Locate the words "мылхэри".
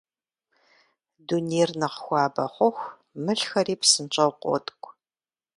3.23-3.75